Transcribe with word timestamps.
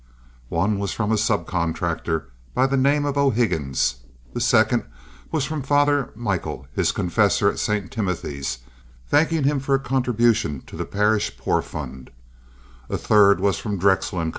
One 0.49 0.79
was 0.79 0.93
from 0.93 1.11
a 1.11 1.15
sub 1.19 1.45
contractor 1.45 2.29
by 2.55 2.65
the 2.65 2.75
name 2.75 3.05
of 3.05 3.19
O'Higgins, 3.19 3.97
the 4.33 4.41
second 4.41 4.83
was 5.31 5.45
from 5.45 5.61
Father 5.61 6.09
Michel, 6.15 6.65
his 6.73 6.91
confessor, 6.91 7.49
of 7.49 7.59
St. 7.59 7.91
Timothy's, 7.91 8.57
thanking 9.07 9.43
him 9.43 9.59
for 9.59 9.75
a 9.75 9.79
contribution 9.79 10.61
to 10.65 10.75
the 10.75 10.85
parish 10.85 11.37
poor 11.37 11.61
fund; 11.61 12.09
a 12.89 12.97
third 12.97 13.39
was 13.39 13.59
from 13.59 13.77
Drexel 13.77 14.17
& 14.19 14.23
Co. 14.23 14.29